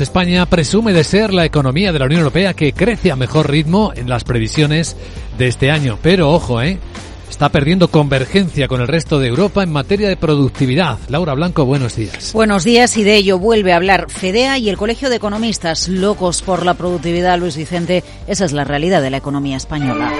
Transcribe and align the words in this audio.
España 0.00 0.46
presume 0.46 0.92
de 0.92 1.02
ser 1.02 1.34
la 1.34 1.44
economía 1.44 1.90
de 1.90 1.98
la 1.98 2.04
Unión 2.04 2.20
Europea 2.20 2.54
que 2.54 2.72
crece 2.72 3.10
a 3.10 3.16
mejor 3.16 3.50
ritmo 3.50 3.92
en 3.96 4.08
las 4.08 4.22
previsiones 4.22 4.96
de 5.36 5.48
este 5.48 5.72
año. 5.72 5.98
Pero 6.00 6.30
ojo, 6.30 6.62
¿eh? 6.62 6.78
Está 7.28 7.48
perdiendo 7.48 7.88
convergencia 7.88 8.68
con 8.68 8.80
el 8.80 8.86
resto 8.86 9.18
de 9.18 9.26
Europa 9.26 9.64
en 9.64 9.72
materia 9.72 10.08
de 10.08 10.16
productividad. 10.16 10.98
Laura 11.08 11.34
Blanco, 11.34 11.64
buenos 11.64 11.96
días. 11.96 12.32
Buenos 12.32 12.62
días 12.62 12.96
y 12.96 13.02
de 13.02 13.16
ello 13.16 13.40
vuelve 13.40 13.72
a 13.72 13.76
hablar 13.76 14.08
FEDEA 14.08 14.58
y 14.58 14.68
el 14.68 14.76
Colegio 14.76 15.10
de 15.10 15.16
Economistas, 15.16 15.88
locos 15.88 16.42
por 16.42 16.64
la 16.64 16.74
productividad, 16.74 17.36
Luis 17.36 17.56
Vicente. 17.56 18.04
Esa 18.28 18.44
es 18.44 18.52
la 18.52 18.62
realidad 18.62 19.02
de 19.02 19.10
la 19.10 19.16
economía 19.16 19.56
española. 19.56 20.12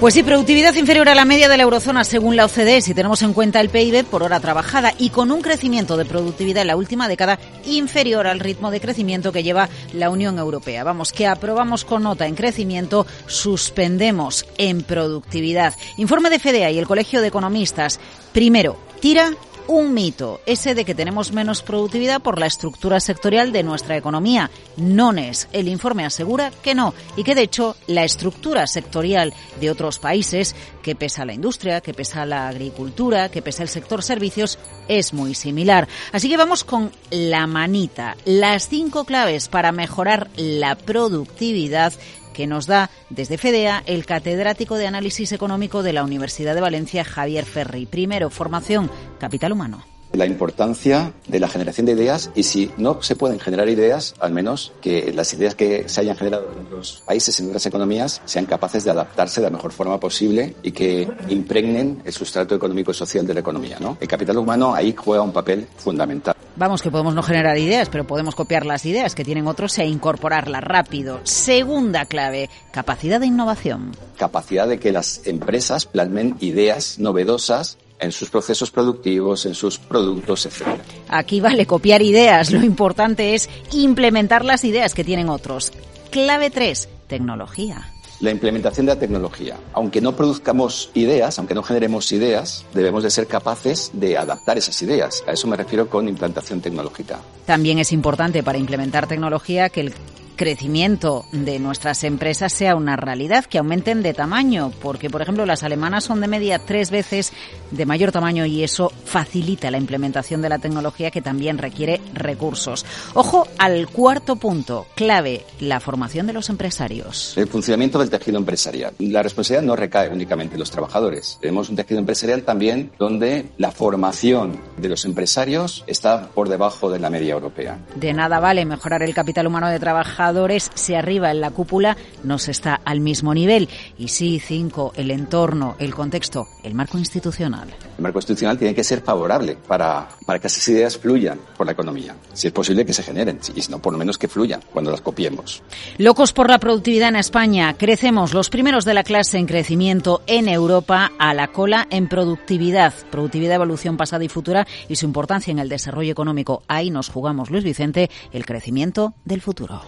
Pues 0.00 0.14
sí, 0.14 0.22
productividad 0.22 0.74
inferior 0.76 1.10
a 1.10 1.14
la 1.14 1.26
media 1.26 1.46
de 1.50 1.58
la 1.58 1.64
eurozona 1.64 2.04
según 2.04 2.34
la 2.34 2.46
OCDE, 2.46 2.80
si 2.80 2.94
tenemos 2.94 3.20
en 3.20 3.34
cuenta 3.34 3.60
el 3.60 3.68
PIB 3.68 4.06
por 4.06 4.22
hora 4.22 4.40
trabajada 4.40 4.94
y 4.96 5.10
con 5.10 5.30
un 5.30 5.42
crecimiento 5.42 5.98
de 5.98 6.06
productividad 6.06 6.62
en 6.62 6.68
la 6.68 6.76
última 6.76 7.06
década 7.06 7.38
inferior 7.66 8.26
al 8.26 8.40
ritmo 8.40 8.70
de 8.70 8.80
crecimiento 8.80 9.30
que 9.30 9.42
lleva 9.42 9.68
la 9.92 10.08
Unión 10.08 10.38
Europea. 10.38 10.84
Vamos, 10.84 11.12
que 11.12 11.26
aprobamos 11.26 11.84
con 11.84 12.04
nota 12.04 12.26
en 12.26 12.34
crecimiento, 12.34 13.06
suspendemos 13.26 14.46
en 14.56 14.84
productividad. 14.84 15.74
Informe 15.98 16.30
de 16.30 16.38
FEDEA 16.38 16.70
y 16.70 16.78
el 16.78 16.86
Colegio 16.86 17.20
de 17.20 17.28
Economistas. 17.28 18.00
Primero, 18.32 18.78
tira 19.00 19.34
un 19.66 19.94
mito, 19.94 20.40
ese 20.46 20.74
de 20.74 20.84
que 20.84 20.94
tenemos 20.94 21.32
menos 21.32 21.62
productividad 21.62 22.20
por 22.20 22.38
la 22.38 22.46
estructura 22.46 23.00
sectorial 23.00 23.52
de 23.52 23.62
nuestra 23.62 23.96
economía. 23.96 24.50
Nones, 24.76 25.48
el 25.52 25.68
informe 25.68 26.04
asegura 26.04 26.50
que 26.62 26.74
no 26.74 26.94
y 27.16 27.24
que 27.24 27.34
de 27.34 27.42
hecho 27.42 27.76
la 27.86 28.04
estructura 28.04 28.66
sectorial 28.66 29.34
de 29.60 29.70
otros 29.70 29.98
países, 29.98 30.54
que 30.82 30.94
pesa 30.94 31.24
la 31.24 31.34
industria, 31.34 31.80
que 31.80 31.94
pesa 31.94 32.24
la 32.24 32.48
agricultura, 32.48 33.28
que 33.28 33.42
pesa 33.42 33.62
el 33.62 33.68
sector 33.68 34.02
servicios, 34.02 34.58
es 34.88 35.12
muy 35.12 35.34
similar. 35.34 35.88
Así 36.12 36.28
que 36.28 36.36
vamos 36.36 36.64
con 36.64 36.90
la 37.10 37.46
manita, 37.46 38.16
las 38.24 38.68
cinco 38.68 39.04
claves 39.04 39.48
para 39.48 39.72
mejorar 39.72 40.30
la 40.36 40.76
productividad 40.76 41.92
que 42.40 42.46
nos 42.46 42.66
da 42.66 42.88
desde 43.10 43.36
FEDEA 43.36 43.82
el 43.84 44.06
catedrático 44.06 44.76
de 44.76 44.86
Análisis 44.86 45.30
Económico 45.32 45.82
de 45.82 45.92
la 45.92 46.04
Universidad 46.04 46.54
de 46.54 46.62
Valencia, 46.62 47.04
Javier 47.04 47.44
Ferri. 47.44 47.84
Primero, 47.84 48.30
formación, 48.30 48.90
capital 49.18 49.52
humano 49.52 49.84
la 50.12 50.26
importancia 50.26 51.12
de 51.28 51.38
la 51.38 51.46
generación 51.46 51.86
de 51.86 51.92
ideas 51.92 52.32
y 52.34 52.42
si 52.42 52.72
no 52.78 53.00
se 53.00 53.14
pueden 53.14 53.38
generar 53.38 53.68
ideas, 53.68 54.14
al 54.18 54.32
menos 54.32 54.72
que 54.80 55.12
las 55.12 55.32
ideas 55.34 55.54
que 55.54 55.88
se 55.88 56.00
hayan 56.00 56.16
generado 56.16 56.50
en 56.52 56.66
otros 56.66 57.04
países, 57.06 57.38
en 57.38 57.46
otras 57.46 57.64
economías, 57.66 58.20
sean 58.24 58.44
capaces 58.46 58.82
de 58.82 58.90
adaptarse 58.90 59.40
de 59.40 59.46
la 59.46 59.52
mejor 59.52 59.70
forma 59.70 60.00
posible 60.00 60.56
y 60.64 60.72
que 60.72 61.08
impregnen 61.28 62.02
el 62.04 62.12
sustrato 62.12 62.56
económico 62.56 62.90
y 62.90 62.94
social 62.94 63.24
de 63.24 63.34
la 63.34 63.40
economía. 63.40 63.78
¿no? 63.78 63.98
El 64.00 64.08
capital 64.08 64.38
humano 64.38 64.74
ahí 64.74 64.96
juega 64.98 65.22
un 65.22 65.32
papel 65.32 65.68
fundamental. 65.76 66.34
Vamos, 66.60 66.82
que 66.82 66.90
podemos 66.90 67.14
no 67.14 67.22
generar 67.22 67.56
ideas, 67.56 67.88
pero 67.88 68.06
podemos 68.06 68.34
copiar 68.34 68.66
las 68.66 68.84
ideas 68.84 69.14
que 69.14 69.24
tienen 69.24 69.46
otros 69.46 69.78
e 69.78 69.86
incorporarlas 69.86 70.62
rápido. 70.62 71.20
Segunda 71.22 72.04
clave, 72.04 72.50
capacidad 72.70 73.18
de 73.18 73.24
innovación. 73.24 73.92
Capacidad 74.18 74.68
de 74.68 74.78
que 74.78 74.92
las 74.92 75.26
empresas 75.26 75.86
plasmen 75.86 76.36
ideas 76.40 76.98
novedosas 76.98 77.78
en 77.98 78.12
sus 78.12 78.28
procesos 78.28 78.70
productivos, 78.70 79.46
en 79.46 79.54
sus 79.54 79.78
productos, 79.78 80.44
etc. 80.44 80.66
Aquí 81.08 81.40
vale 81.40 81.64
copiar 81.64 82.02
ideas, 82.02 82.52
lo 82.52 82.62
importante 82.62 83.34
es 83.34 83.48
implementar 83.72 84.44
las 84.44 84.62
ideas 84.62 84.92
que 84.92 85.02
tienen 85.02 85.30
otros. 85.30 85.72
Clave 86.10 86.50
3, 86.50 86.90
tecnología. 87.06 87.90
La 88.20 88.30
implementación 88.30 88.86
de 88.86 88.94
la 88.94 89.00
tecnología. 89.00 89.56
Aunque 89.72 90.00
no 90.00 90.14
produzcamos 90.14 90.90
ideas, 90.94 91.38
aunque 91.38 91.54
no 91.54 91.62
generemos 91.62 92.12
ideas, 92.12 92.66
debemos 92.74 93.02
de 93.02 93.10
ser 93.10 93.26
capaces 93.26 93.90
de 93.94 94.18
adaptar 94.18 94.58
esas 94.58 94.80
ideas. 94.82 95.24
A 95.26 95.32
eso 95.32 95.48
me 95.48 95.56
refiero 95.56 95.88
con 95.88 96.06
implantación 96.06 96.60
tecnológica. 96.60 97.20
También 97.46 97.78
es 97.78 97.92
importante 97.92 98.42
para 98.42 98.58
implementar 98.58 99.06
tecnología 99.06 99.70
que 99.70 99.80
el 99.80 99.94
crecimiento 100.40 101.26
de 101.32 101.58
nuestras 101.58 102.02
empresas 102.02 102.50
sea 102.50 102.74
una 102.74 102.96
realidad, 102.96 103.44
que 103.44 103.58
aumenten 103.58 104.02
de 104.02 104.14
tamaño, 104.14 104.72
porque 104.80 105.10
por 105.10 105.20
ejemplo 105.20 105.44
las 105.44 105.64
alemanas 105.64 106.04
son 106.04 106.22
de 106.22 106.28
media 106.28 106.58
tres 106.58 106.90
veces 106.90 107.34
de 107.70 107.84
mayor 107.84 108.10
tamaño 108.10 108.46
y 108.46 108.64
eso 108.64 108.90
facilita 109.04 109.70
la 109.70 109.76
implementación 109.76 110.40
de 110.40 110.48
la 110.48 110.58
tecnología 110.58 111.10
que 111.10 111.20
también 111.20 111.58
requiere 111.58 112.00
recursos. 112.14 112.86
Ojo 113.12 113.46
al 113.58 113.88
cuarto 113.88 114.36
punto, 114.36 114.86
clave, 114.94 115.44
la 115.60 115.78
formación 115.78 116.26
de 116.26 116.32
los 116.32 116.48
empresarios. 116.48 117.36
El 117.36 117.46
funcionamiento 117.46 117.98
del 117.98 118.08
tejido 118.08 118.38
empresarial. 118.38 118.94
La 118.98 119.22
responsabilidad 119.22 119.66
no 119.66 119.76
recae 119.76 120.08
únicamente 120.08 120.54
en 120.54 120.60
los 120.60 120.70
trabajadores. 120.70 121.36
Tenemos 121.42 121.68
un 121.68 121.76
tejido 121.76 122.00
empresarial 122.00 122.44
también 122.44 122.92
donde 122.98 123.44
la 123.58 123.72
formación 123.72 124.58
de 124.80 124.88
los 124.88 125.04
empresarios 125.04 125.84
está 125.86 126.28
por 126.30 126.48
debajo 126.48 126.90
de 126.90 126.98
la 126.98 127.10
media 127.10 127.34
europea. 127.34 127.78
De 127.94 128.12
nada 128.12 128.40
vale 128.40 128.64
mejorar 128.64 129.02
el 129.02 129.14
capital 129.14 129.46
humano 129.46 129.68
de 129.68 129.78
trabajadores 129.78 130.70
si 130.74 130.94
arriba 130.94 131.30
en 131.30 131.40
la 131.40 131.50
cúpula 131.50 131.96
no 132.24 132.38
se 132.38 132.50
está 132.50 132.80
al 132.84 133.00
mismo 133.00 133.34
nivel. 133.34 133.68
Y 133.98 134.08
sí, 134.08 134.40
cinco, 134.40 134.92
el 134.96 135.10
entorno, 135.10 135.76
el 135.78 135.94
contexto, 135.94 136.48
el 136.62 136.74
marco 136.74 136.98
institucional. 136.98 137.68
El 137.96 138.02
marco 138.02 138.18
institucional 138.18 138.58
tiene 138.58 138.74
que 138.74 138.84
ser 138.84 139.00
favorable 139.00 139.56
para, 139.66 140.08
para 140.26 140.38
que 140.38 140.46
esas 140.46 140.66
ideas 140.68 140.96
fluyan 140.96 141.38
por 141.56 141.66
la 141.66 141.72
economía. 141.72 142.16
Si 142.32 142.46
es 142.46 142.52
posible 142.52 142.84
que 142.84 142.92
se 142.92 143.02
generen, 143.02 143.38
y 143.54 143.60
si 143.60 143.70
no, 143.70 143.80
por 143.80 143.92
lo 143.92 143.98
menos 143.98 144.18
que 144.18 144.28
fluyan 144.28 144.60
cuando 144.72 144.90
las 144.90 145.00
copiemos. 145.00 145.62
Locos 145.98 146.32
por 146.32 146.48
la 146.48 146.58
productividad 146.58 147.08
en 147.08 147.16
España. 147.16 147.74
Crecemos 147.76 148.34
los 148.34 148.50
primeros 148.50 148.84
de 148.84 148.94
la 148.94 149.04
clase 149.04 149.38
en 149.38 149.46
crecimiento 149.46 150.22
en 150.26 150.48
Europa 150.48 151.12
a 151.18 151.34
la 151.34 151.48
cola 151.48 151.86
en 151.90 152.08
productividad. 152.08 152.94
Productividad, 153.10 153.54
evolución 153.54 153.96
pasada 153.96 154.24
y 154.24 154.28
futura 154.28 154.66
y 154.88 154.96
su 154.96 155.06
importancia 155.06 155.50
en 155.50 155.58
el 155.58 155.68
desarrollo 155.68 156.12
económico. 156.12 156.62
Ahí 156.68 156.90
nos 156.90 157.08
jugamos, 157.08 157.50
Luis 157.50 157.64
Vicente, 157.64 158.10
el 158.32 158.46
crecimiento 158.46 159.14
del 159.24 159.40
futuro. 159.40 159.82